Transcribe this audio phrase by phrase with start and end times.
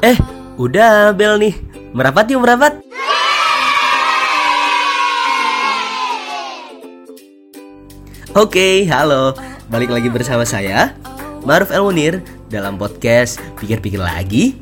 [0.00, 0.16] Eh,
[0.56, 1.54] udah bel nih.
[1.92, 2.80] Merapat yuk merapat.
[8.32, 9.36] Oke, halo.
[9.68, 10.96] Balik lagi bersama saya,
[11.44, 14.56] Maruf El Munir dalam podcast Pikir-Pikir Lagi.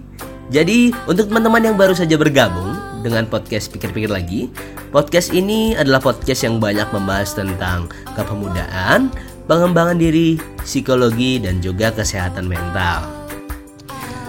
[0.50, 2.74] Jadi, untuk teman-teman yang baru saja bergabung
[3.06, 4.50] dengan podcast Pikir-Pikir Lagi,
[4.90, 7.86] podcast ini adalah podcast yang banyak membahas tentang
[8.18, 9.12] kepemudaan,
[9.46, 13.17] pengembangan diri, psikologi, dan juga kesehatan mental.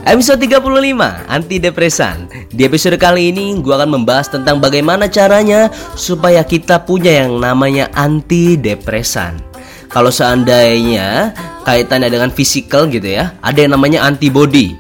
[0.10, 6.42] Episode 35 Anti Depresan Di episode kali ini gue akan membahas tentang bagaimana caranya Supaya
[6.42, 9.38] kita punya yang namanya anti depresan
[9.86, 11.30] Kalau seandainya
[11.62, 14.74] kaitannya dengan fisikal gitu ya Ada yang namanya antibody.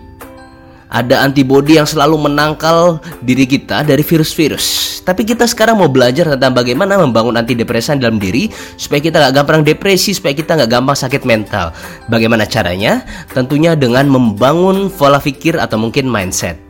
[0.90, 4.89] Ada antibodi yang selalu menangkal diri kita dari virus-virus.
[5.10, 9.66] Tapi kita sekarang mau belajar tentang bagaimana membangun antidepresan dalam diri supaya kita nggak gampang
[9.66, 11.74] depresi, supaya kita nggak gampang sakit mental.
[12.14, 13.02] Bagaimana caranya?
[13.34, 16.62] Tentunya dengan membangun pola pikir atau mungkin mindset.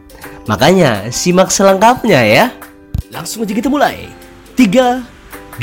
[0.47, 2.45] Makanya simak selengkapnya ya.
[3.11, 4.08] Langsung aja kita mulai.
[4.55, 5.03] Tiga,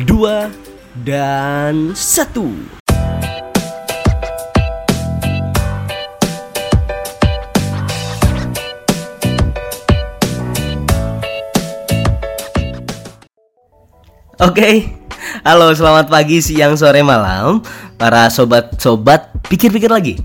[0.05, 0.53] dua,
[1.01, 2.53] dan satu.
[14.37, 14.85] Oke,
[15.49, 17.65] halo selamat pagi, siang, sore, malam.
[17.97, 20.21] Para sobat-sobat pikir-pikir lagi.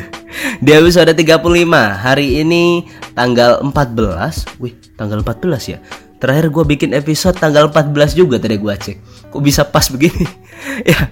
[0.64, 1.44] Di episode 35
[1.76, 5.78] hari ini tanggal 14 Wih, tanggal 14 ya?
[6.16, 9.28] Terakhir gue bikin episode tanggal 14 juga tadi gue cek.
[9.28, 10.24] Kok bisa pas begini?
[10.88, 11.08] Ya,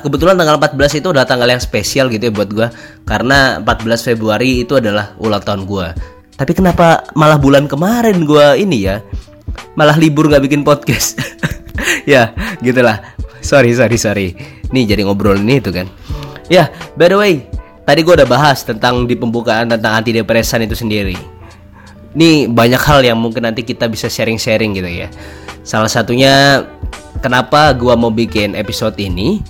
[0.00, 2.68] kebetulan tanggal 14 itu adalah tanggal yang spesial gitu ya buat gue
[3.04, 5.86] Karena 14 Februari itu adalah ulang tahun gue
[6.36, 9.00] Tapi kenapa malah bulan kemarin gue ini ya
[9.76, 11.18] malah libur nggak bikin podcast.
[12.06, 13.02] Ya gitulah.
[13.42, 14.28] Sorry sorry sorry.
[14.70, 15.90] Nih jadi ngobrol ini itu kan.
[16.46, 17.34] Ya by the way
[17.82, 21.18] tadi gue udah bahas tentang di pembukaan tentang antidepresan itu sendiri.
[22.16, 25.08] Nih banyak hal yang mungkin nanti kita bisa sharing-sharing gitu ya.
[25.66, 26.64] Salah satunya
[27.20, 29.42] kenapa gue mau bikin episode ini?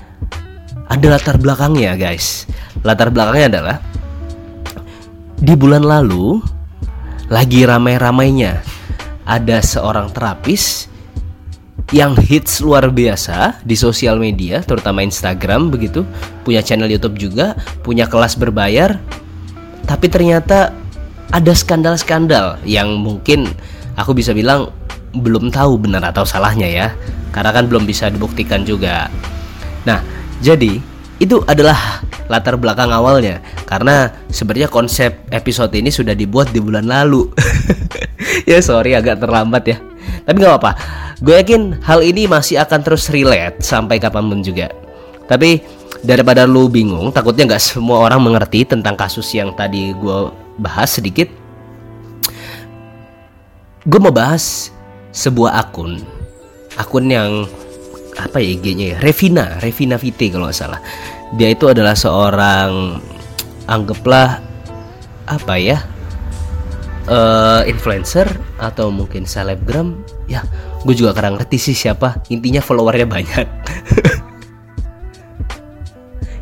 [0.88, 2.48] Ada latar belakangnya guys.
[2.82, 3.76] Latar belakangnya adalah
[5.36, 6.41] di bulan lalu
[7.28, 8.75] lagi ramai-ramainya
[9.26, 10.87] ada seorang terapis
[11.94, 16.03] yang hits luar biasa di sosial media, terutama Instagram begitu,
[16.42, 17.54] punya channel YouTube juga,
[17.86, 18.98] punya kelas berbayar.
[19.86, 20.75] Tapi ternyata
[21.31, 23.47] ada skandal-skandal yang mungkin
[23.94, 24.70] aku bisa bilang
[25.15, 26.88] belum tahu benar atau salahnya ya.
[27.31, 29.06] Karena kan belum bisa dibuktikan juga.
[29.86, 30.03] Nah,
[30.42, 30.82] jadi
[31.22, 37.31] itu adalah latar belakang awalnya karena sebenarnya konsep episode ini sudah dibuat di bulan lalu
[38.50, 39.76] ya sorry agak terlambat ya.
[40.26, 40.72] Tapi nggak apa-apa.
[41.24, 44.69] Gue yakin hal ini masih akan terus relate sampai kapan pun juga.
[45.26, 45.64] Tapi
[46.04, 50.19] daripada lu bingung takutnya nggak semua orang mengerti tentang kasus yang tadi gue
[50.60, 51.30] bahas sedikit.
[53.86, 54.68] Gue mau bahas
[55.14, 56.03] sebuah akun.
[56.76, 57.48] Akun yang
[58.20, 58.98] apa ya IG-nya ya?
[59.00, 60.80] Revina Revina Vite kalau nggak salah.
[61.34, 63.00] Dia itu adalah seorang
[63.66, 64.38] anggaplah
[65.26, 65.95] apa ya
[67.06, 68.26] uh, influencer
[68.58, 69.98] atau mungkin selebgram
[70.30, 70.42] ya
[70.86, 72.22] gue juga kadang ngerti sih siapa.
[72.30, 73.46] Intinya followernya banyak.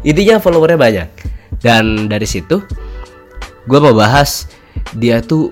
[0.11, 1.09] Intinya followernya banyak.
[1.61, 2.61] Dan dari situ
[3.65, 4.45] gue mau bahas
[4.93, 5.49] dia tuh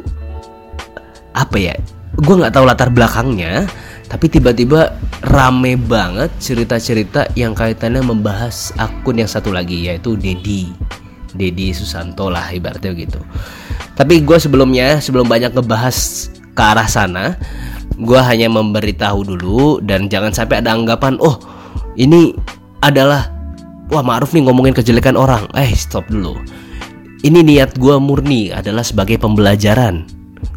[1.32, 1.74] apa ya
[2.12, 3.64] gue nggak tahu latar belakangnya
[4.12, 4.92] tapi tiba-tiba
[5.24, 10.68] rame banget cerita-cerita yang kaitannya membahas akun yang satu lagi yaitu Dedi
[11.32, 13.20] Dedi Susanto lah ibaratnya gitu.
[13.97, 17.37] Tapi gue sebelumnya sebelum banyak ngebahas ke arah sana
[17.97, 21.37] gue hanya memberitahu dulu dan jangan sampai ada anggapan oh
[21.97, 22.32] ini
[22.81, 23.28] adalah
[23.92, 25.44] wah Ma'ruf nih ngomongin kejelekan orang.
[25.53, 26.41] Eh stop dulu.
[27.22, 30.09] Ini niat gue murni adalah sebagai pembelajaran.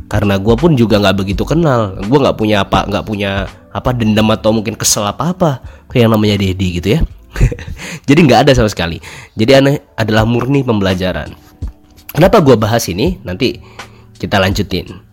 [0.09, 1.99] Karena gue pun juga nggak begitu kenal.
[2.07, 5.51] Gue nggak punya apa nggak punya apa dendam atau mungkin kesel apa apa
[5.91, 6.99] kayak yang namanya Dedi gitu ya
[8.09, 8.99] jadi nggak ada sama sekali.
[9.35, 11.35] Jadi aneh adalah murni pembelajaran.
[12.15, 13.19] Kenapa gue bahas ini?
[13.27, 13.59] Nanti
[14.15, 15.03] kita lanjutin.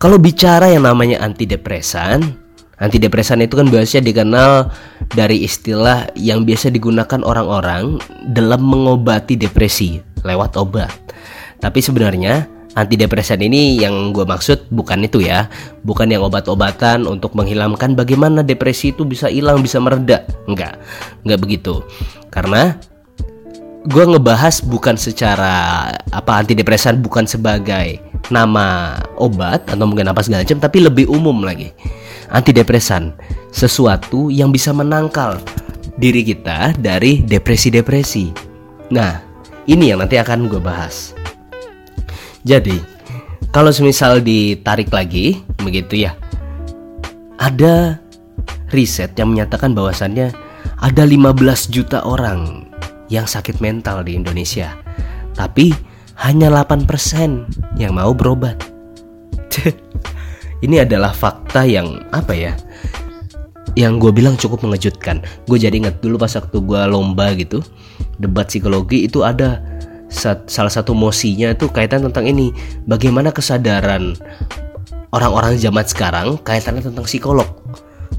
[0.00, 2.44] Kalau bicara yang namanya antidepresan
[2.74, 4.52] Antidepresan itu kan biasanya dikenal
[5.14, 8.02] dari istilah yang biasa digunakan orang-orang
[8.34, 10.90] dalam mengobati depresi lewat obat.
[11.62, 15.46] Tapi sebenarnya Antidepresan ini yang gue maksud bukan itu ya.
[15.86, 20.26] Bukan yang obat-obatan untuk menghilangkan bagaimana depresi itu bisa hilang, bisa mereda.
[20.50, 20.82] Enggak,
[21.22, 21.86] enggak begitu.
[22.34, 22.74] Karena
[23.86, 30.58] gue ngebahas bukan secara apa antidepresan bukan sebagai nama obat atau mungkin apa segala macam
[30.58, 31.70] tapi lebih umum lagi.
[32.34, 33.14] Antidepresan
[33.54, 35.38] sesuatu yang bisa menangkal
[35.94, 38.34] diri kita dari depresi-depresi.
[38.90, 39.22] Nah
[39.70, 41.14] ini yang nanti akan gue bahas
[42.44, 42.76] jadi,
[43.50, 46.12] kalau semisal ditarik lagi begitu ya
[47.40, 47.98] ada
[48.68, 50.32] riset yang menyatakan bahwasannya
[50.80, 52.68] ada 15 juta orang
[53.08, 54.76] yang sakit mental di Indonesia.
[55.34, 55.72] Tapi
[56.24, 58.58] hanya 8% yang mau berobat.
[60.64, 62.52] Ini adalah fakta yang apa ya
[63.74, 65.20] yang gue bilang cukup mengejutkan.
[65.50, 67.60] Gue jadi inget dulu pas waktu gue lomba gitu
[68.22, 69.58] debat psikologi itu ada
[70.14, 72.54] salah satu mosinya itu kaitan tentang ini.
[72.86, 74.14] Bagaimana kesadaran
[75.10, 77.46] orang-orang zaman sekarang kaitannya tentang psikolog.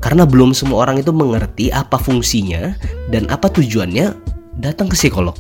[0.04, 2.76] Karena belum semua orang itu mengerti apa fungsinya
[3.10, 4.12] dan apa tujuannya
[4.60, 5.34] datang ke psikolog.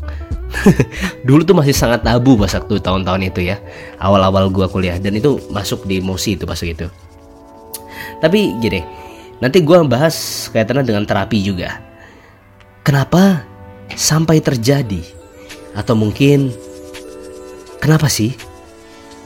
[1.27, 3.59] Dulu tuh masih sangat tabu pas waktu tahun-tahun itu ya.
[3.99, 6.87] Awal-awal gua kuliah dan itu masuk di mosi itu pas itu
[8.19, 8.81] tapi gini
[9.43, 11.83] nanti gua bahas kaitannya dengan terapi juga.
[12.85, 13.43] Kenapa
[13.97, 15.01] sampai terjadi
[15.75, 16.55] atau mungkin
[17.83, 18.33] kenapa sih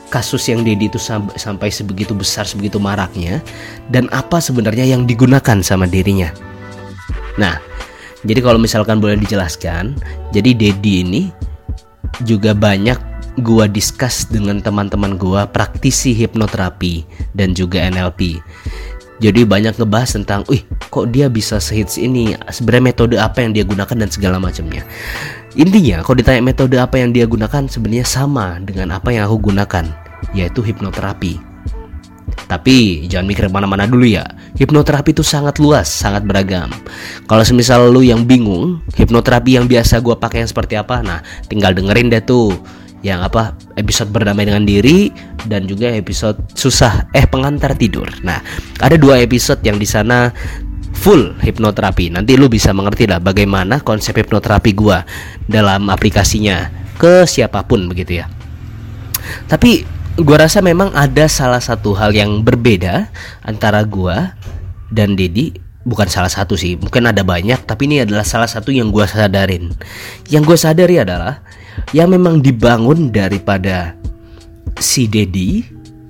[0.10, 0.98] kasus yang Dedi itu
[1.38, 3.46] sampai sebegitu besar, sebegitu maraknya
[3.94, 6.34] dan apa sebenarnya yang digunakan sama dirinya.
[7.38, 7.62] Nah,
[8.26, 9.94] jadi kalau misalkan boleh dijelaskan,
[10.34, 11.22] jadi Dedi ini
[12.26, 12.98] juga banyak
[13.46, 17.06] gua discuss dengan teman-teman gua praktisi hipnoterapi
[17.38, 18.42] dan juga NLP.
[19.20, 23.68] Jadi banyak ngebahas tentang, wih kok dia bisa sehits ini, sebenarnya metode apa yang dia
[23.68, 24.88] gunakan dan segala macamnya.
[25.60, 29.86] Intinya kalau ditanya metode apa yang dia gunakan sebenarnya sama dengan apa yang aku gunakan
[30.32, 31.36] yaitu hipnoterapi.
[32.48, 34.26] Tapi jangan mikir mana-mana dulu ya.
[34.58, 36.72] Hipnoterapi itu sangat luas, sangat beragam.
[37.28, 41.76] Kalau semisal lu yang bingung, hipnoterapi yang biasa gue pakai yang seperti apa, nah tinggal
[41.76, 42.56] dengerin deh tuh
[43.06, 45.08] yang apa episode berdamai dengan diri
[45.48, 48.12] dan juga episode susah eh pengantar tidur.
[48.28, 48.44] Nah
[48.84, 50.36] ada dua episode yang di sana
[51.00, 52.12] full hipnoterapi.
[52.12, 55.08] Nanti lu bisa mengerti lah bagaimana konsep hipnoterapi gua
[55.48, 56.68] dalam aplikasinya
[57.00, 58.28] ke siapa pun begitu ya.
[59.48, 59.88] Tapi
[60.20, 63.08] gua rasa memang ada salah satu hal yang berbeda
[63.48, 64.36] antara gua
[64.92, 65.56] dan Dedi
[65.88, 69.72] bukan salah satu sih mungkin ada banyak tapi ini adalah salah satu yang gua sadarin
[70.28, 71.40] yang gue sadari adalah
[71.96, 73.96] yang memang dibangun daripada
[74.80, 75.64] si Dedi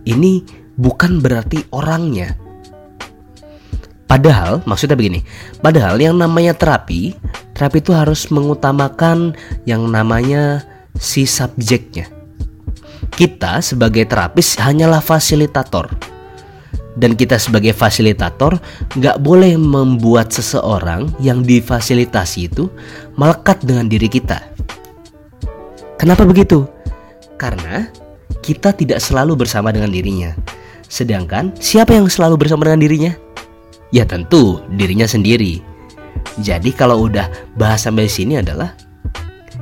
[0.06, 0.42] ini
[0.78, 2.50] bukan berarti orangnya
[4.10, 5.22] Padahal maksudnya begini,
[5.62, 7.14] padahal yang namanya terapi,
[7.54, 9.38] terapi itu harus mengutamakan
[9.70, 10.66] yang namanya
[10.98, 12.10] si subjeknya.
[13.14, 15.94] Kita sebagai terapis hanyalah fasilitator.
[16.98, 18.58] Dan kita sebagai fasilitator
[18.98, 22.66] nggak boleh membuat seseorang yang difasilitasi itu
[23.14, 24.42] melekat dengan diri kita.
[26.00, 26.64] Kenapa begitu?
[27.36, 27.92] Karena
[28.40, 30.32] kita tidak selalu bersama dengan dirinya.
[30.88, 33.12] Sedangkan siapa yang selalu bersama dengan dirinya?
[33.92, 35.60] Ya tentu dirinya sendiri.
[36.40, 37.28] Jadi kalau udah
[37.60, 38.80] bahas sampai sini adalah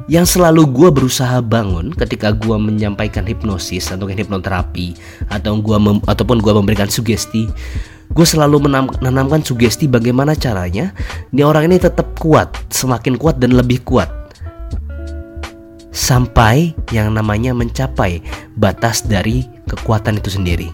[0.06, 4.96] yang selalu gue berusaha bangun ketika gue menyampaikan hipnosis atau hipnoterapi
[5.28, 7.44] atau gua mem, ataupun gue memberikan sugesti
[8.08, 10.96] gue selalu menanamkan sugesti bagaimana caranya
[11.36, 14.08] ini orang ini tetap kuat semakin kuat dan lebih kuat
[15.98, 18.22] sampai yang namanya mencapai
[18.54, 20.70] batas dari kekuatan itu sendiri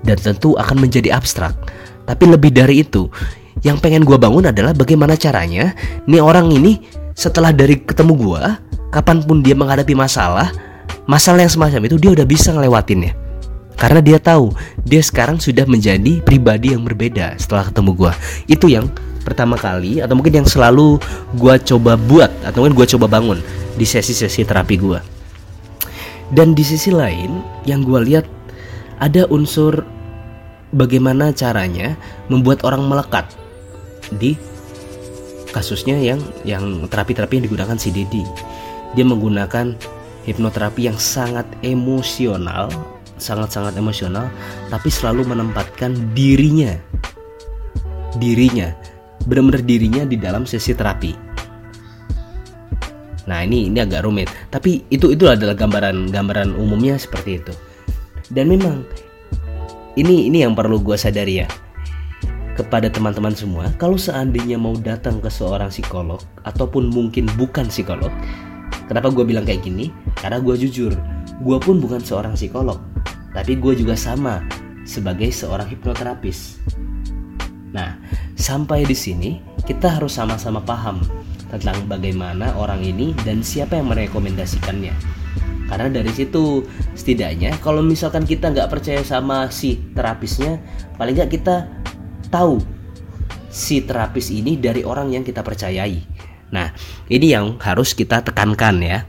[0.00, 1.52] dan tentu akan menjadi abstrak
[2.08, 3.12] tapi lebih dari itu,
[3.60, 5.76] yang pengen gue bangun adalah bagaimana caranya
[6.08, 6.80] nih orang ini
[7.12, 8.42] setelah dari ketemu gue,
[8.88, 10.48] kapan pun dia menghadapi masalah,
[11.04, 13.12] masalah yang semacam itu dia udah bisa ngelewatinnya.
[13.78, 14.56] Karena dia tahu
[14.88, 18.12] dia sekarang sudah menjadi pribadi yang berbeda setelah ketemu gue.
[18.56, 18.88] Itu yang
[19.22, 20.96] pertama kali atau mungkin yang selalu
[21.36, 23.38] gue coba buat atau mungkin gue coba bangun
[23.78, 25.00] di sesi-sesi terapi gue.
[26.34, 28.26] Dan di sisi lain yang gue lihat
[28.98, 29.86] ada unsur
[30.74, 31.96] bagaimana caranya
[32.28, 33.32] membuat orang melekat
[34.18, 34.36] di
[35.54, 38.26] kasusnya yang yang terapi-terapi yang digunakan si Dedi.
[38.92, 39.72] Dia menggunakan
[40.28, 42.68] hipnoterapi yang sangat emosional,
[43.16, 44.28] sangat-sangat emosional,
[44.68, 46.76] tapi selalu menempatkan dirinya,
[48.20, 48.72] dirinya,
[49.24, 51.27] benar-benar dirinya di dalam sesi terapi.
[53.28, 57.52] Nah ini ini agak rumit, tapi itu itu adalah gambaran gambaran umumnya seperti itu.
[58.32, 58.88] Dan memang
[60.00, 61.48] ini ini yang perlu gue sadari ya.
[62.56, 68.10] Kepada teman-teman semua kalau seandainya mau datang ke seorang psikolog ataupun mungkin bukan psikolog
[68.90, 69.94] kenapa gue bilang kayak gini?
[70.18, 70.90] Karena gue jujur
[71.38, 72.80] gue pun bukan seorang psikolog.
[73.30, 74.42] Tapi gue juga sama
[74.82, 76.58] sebagai seorang hipnoterapis.
[77.70, 77.94] Nah
[78.34, 80.98] sampai di sini kita harus sama-sama paham
[81.48, 84.92] tentang bagaimana orang ini dan siapa yang merekomendasikannya.
[85.68, 86.64] Karena dari situ
[86.96, 90.56] setidaknya kalau misalkan kita nggak percaya sama si terapisnya
[90.96, 91.68] paling nggak kita
[92.32, 92.56] tahu
[93.52, 96.00] si terapis ini dari orang yang kita percayai.
[96.52, 96.72] Nah
[97.12, 99.04] ini yang harus kita tekankan ya.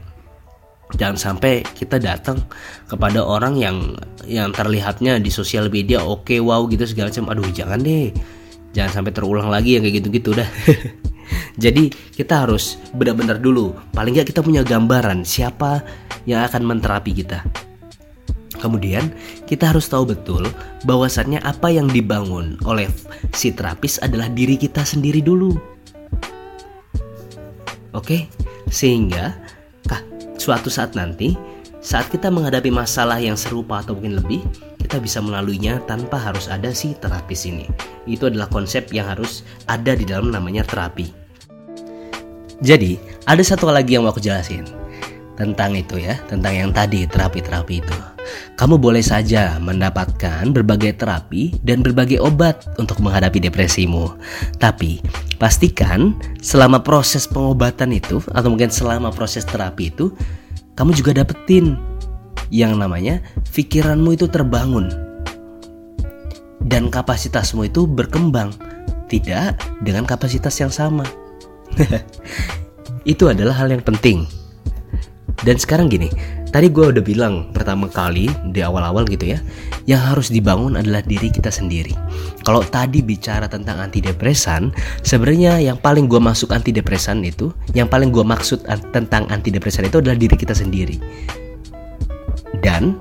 [0.90, 2.44] Jangan sampai kita datang
[2.90, 3.94] kepada orang yang
[4.26, 7.30] yang terlihatnya di sosial media oke okay, wow gitu segala macam.
[7.32, 8.12] Aduh jangan deh
[8.74, 10.48] jangan sampai terulang lagi yang kayak gitu-gitu dah.
[11.62, 13.74] Jadi kita harus benar-benar dulu.
[13.94, 15.82] Paling nggak kita punya gambaran siapa
[16.26, 17.42] yang akan menterapi kita.
[18.60, 19.08] Kemudian
[19.48, 20.44] kita harus tahu betul
[20.84, 22.92] bahwasannya apa yang dibangun oleh
[23.32, 25.56] si terapis adalah diri kita sendiri dulu.
[27.96, 28.28] Oke,
[28.68, 29.34] sehingga
[29.88, 30.04] kah,
[30.36, 31.34] suatu saat nanti
[31.80, 34.44] saat kita menghadapi masalah yang serupa atau mungkin lebih,
[34.90, 37.70] kita bisa melaluinya tanpa harus ada si terapis ini.
[38.10, 41.14] Itu adalah konsep yang harus ada di dalam namanya terapi.
[42.58, 44.66] Jadi, ada satu lagi yang mau aku jelasin
[45.38, 47.96] tentang itu ya, tentang yang tadi terapi-terapi itu.
[48.58, 54.18] Kamu boleh saja mendapatkan berbagai terapi dan berbagai obat untuk menghadapi depresimu.
[54.58, 54.98] Tapi
[55.38, 60.10] pastikan selama proses pengobatan itu atau mungkin selama proses terapi itu
[60.74, 61.78] kamu juga dapetin
[62.50, 63.22] yang namanya
[63.54, 64.90] pikiranmu itu terbangun
[66.66, 68.52] dan kapasitasmu itu berkembang
[69.10, 71.06] tidak dengan kapasitas yang sama.
[73.08, 74.28] itu adalah hal yang penting
[75.40, 76.12] dan sekarang gini,
[76.52, 79.40] tadi gue udah bilang pertama kali di awal-awal gitu ya,
[79.88, 81.96] yang harus dibangun adalah diri kita sendiri.
[82.44, 84.68] Kalau tadi bicara tentang antidepresan,
[85.00, 90.20] sebenarnya yang paling gue masuk antidepresan itu, yang paling gue maksud tentang antidepresan itu adalah
[90.20, 91.00] diri kita sendiri.
[92.60, 92.96] Dan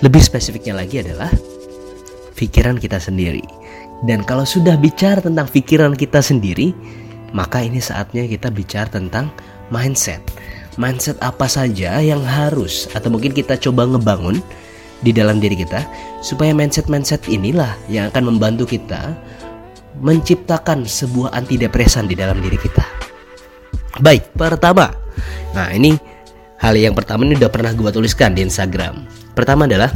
[0.00, 1.30] lebih spesifiknya lagi adalah
[2.38, 3.44] pikiran kita sendiri.
[4.06, 6.72] Dan kalau sudah bicara tentang pikiran kita sendiri,
[7.36, 9.28] maka ini saatnya kita bicara tentang
[9.68, 10.24] mindset
[10.80, 14.38] mindset apa saja yang harus atau mungkin kita coba ngebangun
[15.04, 15.84] di dalam diri kita
[16.24, 19.16] supaya mindset-mindset inilah yang akan membantu kita
[20.00, 22.84] menciptakan sebuah antidepresan di dalam diri kita.
[24.00, 24.92] Baik, pertama.
[25.56, 25.96] Nah, ini
[26.60, 29.04] hal yang pertama ini udah pernah gue tuliskan di Instagram.
[29.34, 29.90] Pertama adalah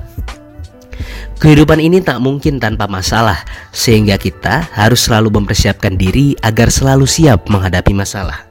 [1.35, 3.43] Kehidupan ini tak mungkin tanpa masalah,
[3.75, 8.47] sehingga kita harus selalu mempersiapkan diri agar selalu siap menghadapi masalah.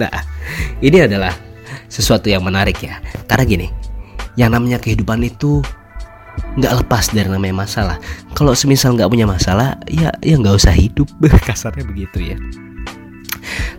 [0.00, 0.10] Nah,
[0.80, 1.36] ini adalah
[1.94, 2.98] sesuatu yang menarik ya
[3.30, 3.68] karena gini
[4.34, 5.62] yang namanya kehidupan itu
[6.58, 7.96] nggak lepas dari namanya masalah
[8.34, 11.06] kalau semisal nggak punya masalah ya ya nggak usah hidup
[11.48, 12.36] kasarnya begitu ya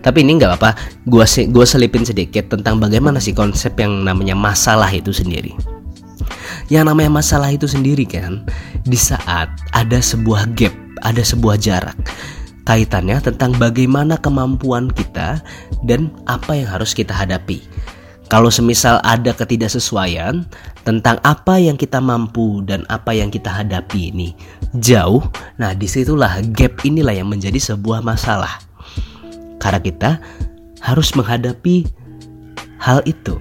[0.02, 4.90] tapi ini nggak apa gue gua selipin sedikit tentang bagaimana sih konsep yang namanya masalah
[4.92, 5.56] itu sendiri.
[6.66, 8.42] Yang namanya masalah itu sendiri kan
[8.86, 10.74] di saat ada sebuah gap
[11.06, 11.98] ada sebuah jarak
[12.66, 15.40] kaitannya tentang bagaimana kemampuan kita
[15.86, 17.62] dan apa yang harus kita hadapi.
[18.26, 20.50] Kalau semisal ada ketidaksesuaian
[20.82, 24.34] tentang apa yang kita mampu dan apa yang kita hadapi ini
[24.82, 25.22] jauh,
[25.62, 28.58] nah di situlah gap inilah yang menjadi sebuah masalah.
[29.58, 30.12] Karena kita
[30.84, 31.88] harus menghadapi
[32.78, 33.40] hal itu.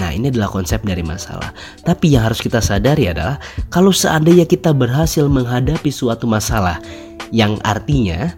[0.00, 1.52] Nah ini adalah konsep dari masalah.
[1.84, 3.36] Tapi yang harus kita sadari adalah
[3.68, 6.80] kalau seandainya kita berhasil menghadapi suatu masalah
[7.30, 8.32] yang artinya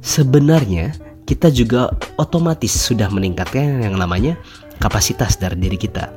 [0.00, 0.96] sebenarnya
[1.28, 4.40] kita juga otomatis sudah meningkatkan yang namanya
[4.80, 6.08] kapasitas dari diri kita.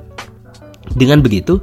[0.96, 1.60] Dengan begitu,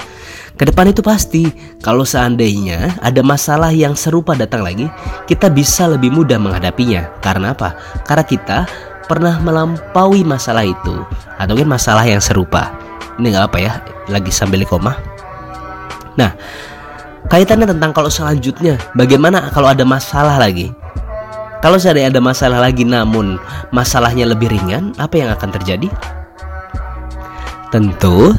[0.59, 1.47] ke depan itu pasti
[1.79, 4.91] kalau seandainya ada masalah yang serupa datang lagi,
[5.31, 7.07] kita bisa lebih mudah menghadapinya.
[7.23, 7.79] Karena apa?
[8.03, 8.59] Karena kita
[9.07, 11.07] pernah melampaui masalah itu
[11.39, 12.75] atau mungkin masalah yang serupa.
[13.23, 13.73] Ini nggak apa ya,
[14.11, 14.99] lagi sambil koma.
[16.19, 16.35] Nah,
[17.31, 20.75] kaitannya tentang kalau selanjutnya, bagaimana kalau ada masalah lagi?
[21.63, 23.39] Kalau seandainya ada masalah lagi namun
[23.71, 25.87] masalahnya lebih ringan, apa yang akan terjadi?
[27.71, 28.35] Tentu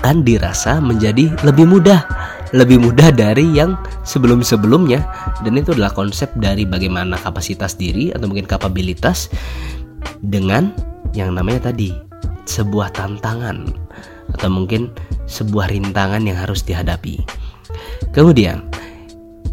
[0.00, 2.08] akan dirasa menjadi lebih mudah,
[2.56, 3.76] lebih mudah dari yang
[4.08, 5.04] sebelum-sebelumnya
[5.44, 9.28] dan itu adalah konsep dari bagaimana kapasitas diri atau mungkin kapabilitas
[10.24, 10.72] dengan
[11.12, 11.92] yang namanya tadi
[12.48, 13.68] sebuah tantangan
[14.40, 14.88] atau mungkin
[15.28, 17.20] sebuah rintangan yang harus dihadapi.
[18.16, 18.64] Kemudian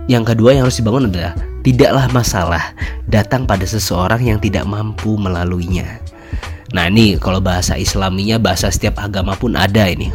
[0.08, 1.36] yang kedua yang harus dibangun adalah
[1.68, 2.64] tidaklah masalah
[3.12, 6.00] datang pada seseorang yang tidak mampu melaluinya.
[6.76, 10.12] Nah ini kalau bahasa Islaminya bahasa setiap agama pun ada ini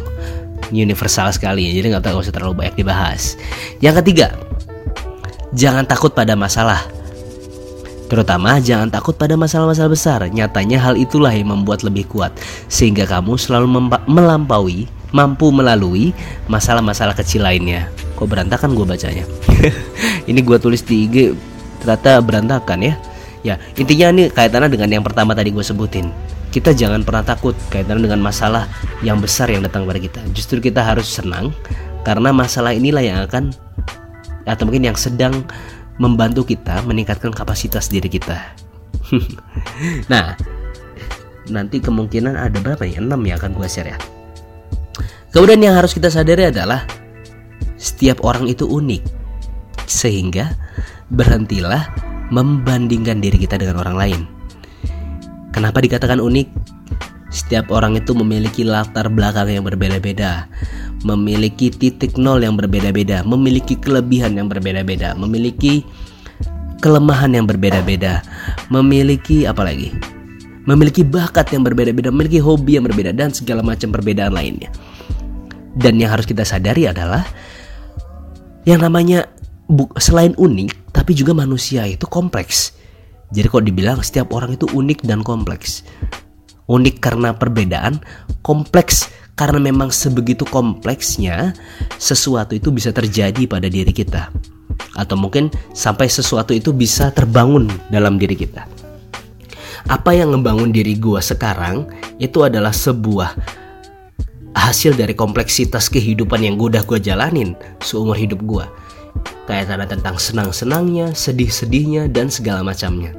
[0.73, 3.37] universal sekali jadi nggak usah terlalu banyak dibahas.
[3.81, 4.27] Yang ketiga,
[5.53, 6.81] jangan takut pada masalah.
[8.09, 10.19] Terutama jangan takut pada masalah-masalah besar.
[10.29, 12.29] Nyatanya hal itulah yang membuat lebih kuat
[12.69, 16.13] sehingga kamu selalu melampaui, mampu melalui
[16.45, 17.89] masalah-masalah kecil lainnya.
[18.13, 19.25] Kok berantakan gue bacanya?
[20.29, 21.33] ini gue tulis di IG
[21.81, 22.93] ternyata berantakan ya.
[23.43, 26.13] Ya intinya ini kaitannya dengan yang pertama tadi gue sebutin.
[26.53, 28.69] Kita jangan pernah takut kaitannya dengan masalah
[29.01, 30.21] yang besar yang datang pada kita.
[30.37, 31.49] Justru kita harus senang
[32.05, 33.49] karena masalah inilah yang akan
[34.45, 35.41] atau mungkin yang sedang
[35.97, 38.53] membantu kita meningkatkan kapasitas diri kita.
[40.13, 40.37] nah,
[41.51, 43.97] nanti kemungkinan ada berapa ya 6 ya akan gue share ya
[45.35, 46.87] kemudian yang harus kita sadari adalah
[47.75, 49.03] setiap orang itu unik
[49.89, 50.55] sehingga
[51.11, 51.91] berhentilah
[52.31, 54.21] membandingkan diri kita dengan orang lain
[55.53, 56.49] kenapa dikatakan unik
[57.29, 60.49] setiap orang itu memiliki latar belakang yang berbeda-beda
[61.03, 65.83] memiliki titik nol yang berbeda-beda, memiliki kelebihan yang berbeda-beda, memiliki
[66.79, 68.23] kelemahan yang berbeda-beda,
[68.71, 69.91] memiliki apa lagi?
[70.63, 74.71] Memiliki bakat yang berbeda-beda, memiliki hobi yang berbeda dan segala macam perbedaan lainnya.
[75.75, 77.27] Dan yang harus kita sadari adalah
[78.63, 79.27] yang namanya
[79.99, 82.79] selain unik, tapi juga manusia itu kompleks.
[83.33, 85.81] Jadi kok dibilang setiap orang itu unik dan kompleks.
[86.69, 87.99] Unik karena perbedaan,
[88.45, 91.57] kompleks karena memang sebegitu kompleksnya
[91.97, 94.29] sesuatu itu bisa terjadi pada diri kita
[94.93, 98.69] atau mungkin sampai sesuatu itu bisa terbangun dalam diri kita.
[99.89, 101.89] Apa yang membangun diri gua sekarang
[102.21, 103.35] itu adalah sebuah
[104.53, 108.65] hasil dari kompleksitas kehidupan yang gue udah gue jalanin seumur hidup gue.
[109.43, 113.11] Kayak tanda tentang senang-senangnya, sedih-sedihnya, dan segala macamnya.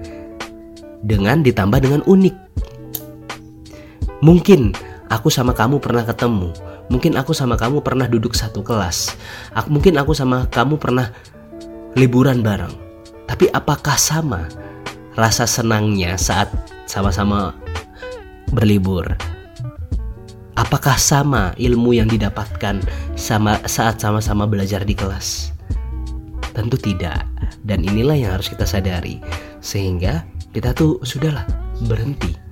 [1.04, 2.36] Dengan ditambah dengan unik.
[4.24, 4.72] Mungkin
[5.12, 6.48] aku sama kamu pernah ketemu.
[6.88, 9.12] Mungkin aku sama kamu pernah duduk satu kelas.
[9.52, 11.12] Aku, mungkin aku sama kamu pernah
[11.92, 12.72] liburan bareng.
[13.28, 14.48] Tapi apakah sama
[15.16, 16.48] rasa senangnya saat
[16.88, 17.52] sama-sama
[18.52, 19.12] berlibur?
[20.54, 22.80] Apakah sama ilmu yang didapatkan
[23.18, 25.53] sama saat sama-sama belajar di kelas?
[26.54, 27.26] Tentu tidak.
[27.66, 29.18] Dan inilah yang harus kita sadari.
[29.58, 30.22] Sehingga
[30.54, 31.44] kita tuh sudahlah
[31.90, 32.44] berhenti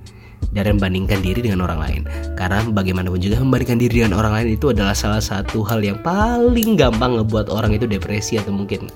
[0.51, 2.01] dari membandingkan diri dengan orang lain.
[2.35, 6.75] Karena bagaimanapun juga membandingkan diri dengan orang lain itu adalah salah satu hal yang paling
[6.75, 8.91] gampang ngebuat orang itu depresi atau mungkin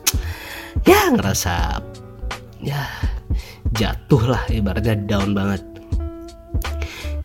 [0.86, 1.82] ya ngerasa
[2.62, 2.86] ya
[3.74, 5.77] jatuh lah ibaratnya down banget.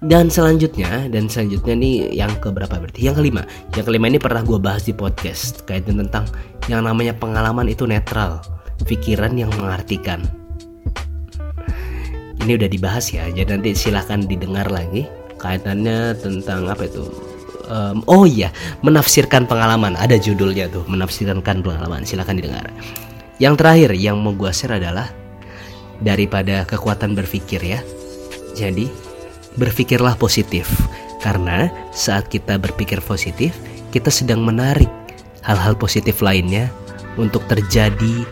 [0.03, 3.07] Dan selanjutnya, dan selanjutnya nih yang keberapa berarti?
[3.07, 3.47] Yang kelima.
[3.79, 6.27] Yang kelima ini pernah gue bahas di podcast kaitan tentang
[6.67, 8.43] yang namanya pengalaman itu netral,
[8.83, 10.27] pikiran yang mengartikan.
[12.43, 15.07] Ini udah dibahas ya jadi nanti silahkan didengar lagi
[15.39, 17.07] kaitannya tentang apa itu?
[17.71, 18.51] Um, oh iya
[18.83, 19.95] menafsirkan pengalaman.
[19.95, 22.03] Ada judulnya tuh menafsirkan pengalaman.
[22.03, 22.75] Silahkan didengar.
[23.39, 25.07] Yang terakhir yang mau gue share adalah
[26.03, 27.79] daripada kekuatan berpikir ya.
[28.59, 29.12] Jadi
[29.57, 30.69] berpikirlah positif
[31.21, 33.55] karena saat kita berpikir positif
[33.93, 34.89] kita sedang menarik
[35.45, 36.73] hal-hal positif lainnya
[37.21, 38.25] untuk terjadi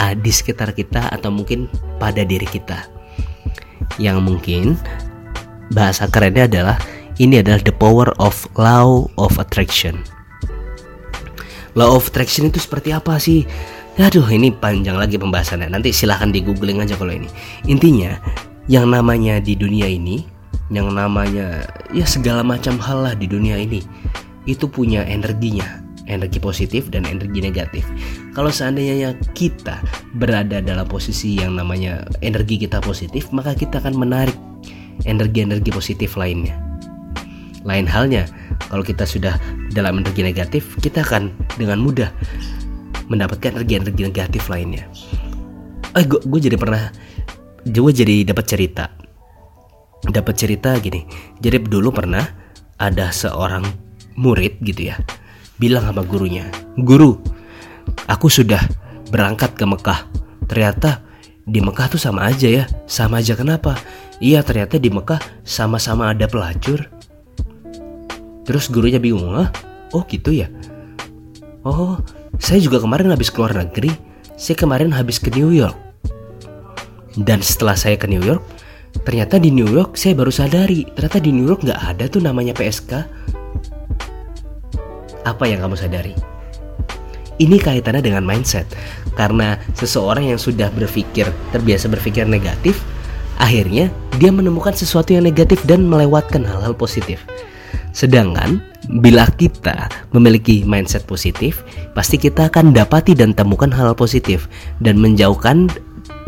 [0.00, 1.70] uh, di sekitar kita atau mungkin
[2.02, 2.90] pada diri kita
[4.02, 4.76] yang mungkin
[5.72, 6.76] bahasa kerennya adalah
[7.16, 10.04] ini adalah the power of law of attraction.
[11.76, 13.44] Law of attraction itu seperti apa sih?
[13.96, 17.32] Aduh ini panjang lagi pembahasannya Nanti silahkan di googling aja kalau ini
[17.64, 18.12] Intinya
[18.68, 20.35] yang namanya di dunia ini
[20.72, 21.62] Yang namanya
[21.94, 23.86] ya segala macam hal lah di dunia ini
[24.50, 27.82] Itu punya energinya energi positif dan energi negatif.
[28.32, 29.82] Kalau seandainya kita
[30.14, 34.38] berada dalam posisi yang namanya energi kita positif, maka kita akan menarik
[35.04, 36.56] energi-energi positif lainnya.
[37.66, 38.30] Lain halnya,
[38.70, 39.34] kalau kita sudah
[39.74, 42.10] dalam energi negatif, kita akan dengan mudah
[43.10, 44.86] mendapatkan energi-energi negatif lainnya.
[45.98, 46.94] Eh, gue jadi pernah,
[47.66, 48.94] gue jadi dapat cerita,
[50.10, 51.06] dapat cerita gini.
[51.38, 52.24] Jadi dulu pernah
[52.76, 53.64] ada seorang
[54.16, 54.96] murid gitu ya
[55.56, 57.16] bilang sama gurunya, "Guru,
[58.08, 58.60] aku sudah
[59.08, 60.08] berangkat ke Mekah.
[60.46, 61.04] Ternyata
[61.46, 62.64] di Mekah tuh sama aja ya.
[62.84, 63.76] Sama aja kenapa?
[64.20, 66.88] Iya, ternyata di Mekah sama-sama ada pelacur."
[68.46, 69.50] Terus gurunya bingung, "Hah?
[69.90, 70.52] Oh, gitu ya?"
[71.66, 71.98] "Oh,
[72.38, 73.90] saya juga kemarin habis keluar negeri.
[74.36, 75.74] Saya kemarin habis ke New York."
[77.16, 78.44] Dan setelah saya ke New York,
[79.02, 82.56] ternyata di New York saya baru sadari, ternyata di New York nggak ada tuh namanya
[82.56, 82.92] PSK
[85.26, 86.14] apa yang kamu sadari?
[87.36, 88.64] Ini kaitannya dengan mindset,
[89.18, 92.80] karena seseorang yang sudah berpikir, terbiasa berpikir negatif,
[93.36, 97.20] akhirnya dia menemukan sesuatu yang negatif dan melewatkan hal-hal positif.
[97.92, 98.64] Sedangkan
[99.02, 101.60] bila kita memiliki mindset positif,
[101.92, 104.48] pasti kita akan dapati dan temukan hal, -hal positif
[104.80, 105.68] dan menjauhkan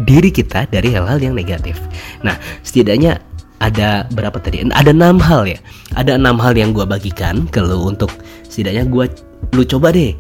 [0.03, 1.79] diri kita dari hal-hal yang negatif.
[2.23, 3.19] Nah, setidaknya
[3.59, 4.63] ada berapa tadi?
[4.63, 5.59] Ada enam hal ya.
[5.99, 8.15] Ada enam hal yang gue bagikan ke lo untuk
[8.47, 9.05] setidaknya gue
[9.55, 10.15] lu coba deh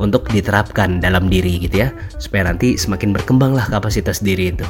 [0.00, 4.66] untuk diterapkan dalam diri gitu ya supaya nanti semakin berkembang lah kapasitas diri itu.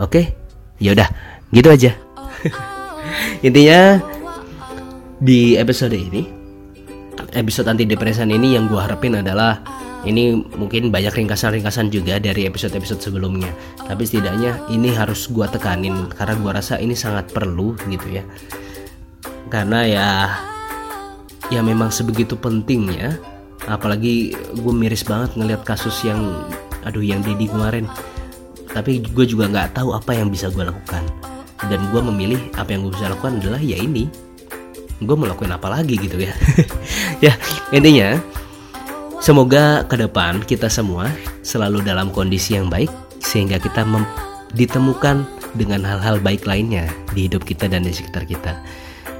[0.00, 0.32] Oke?
[0.78, 1.10] Ya udah,
[1.50, 1.92] gitu aja.
[3.46, 3.98] Intinya
[5.18, 6.38] di episode ini
[7.34, 9.58] episode anti depresan ini yang gue harapin adalah
[10.06, 13.50] ini mungkin banyak ringkasan-ringkasan juga dari episode-episode sebelumnya.
[13.82, 18.22] Tapi setidaknya ini harus gua tekanin karena gua rasa ini sangat perlu gitu ya.
[19.50, 20.08] Karena ya
[21.48, 23.16] ya memang sebegitu pentingnya
[23.68, 26.44] apalagi gue miris banget ngelihat kasus yang
[26.86, 27.88] aduh yang Didi kemarin.
[28.68, 31.02] Tapi gue juga nggak tahu apa yang bisa gue lakukan.
[31.66, 34.06] Dan gue memilih apa yang gue bisa lakukan adalah ya ini.
[35.02, 36.32] Gue melakukan apa lagi gitu ya.
[37.18, 37.34] Ya
[37.74, 38.14] intinya
[39.18, 41.10] semoga ke depan kita semua
[41.42, 42.90] selalu dalam kondisi yang baik
[43.22, 43.84] sehingga kita
[44.54, 45.26] ditemukan
[45.56, 48.56] dengan hal-hal baik lainnya di hidup kita dan di sekitar kita.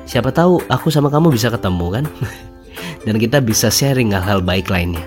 [0.08, 2.04] Siapa tahu aku sama kamu bisa ketemu kan?
[3.06, 5.04] Dan kita bisa sharing hal-hal baik lainnya.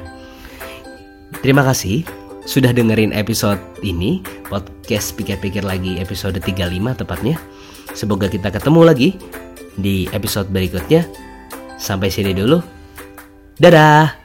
[1.41, 2.05] Terima kasih
[2.45, 7.37] sudah dengerin episode ini podcast pikir-pikir lagi episode 35 tepatnya.
[7.97, 9.09] Semoga kita ketemu lagi
[9.73, 11.05] di episode berikutnya.
[11.81, 12.61] Sampai sini dulu.
[13.57, 14.20] Dadah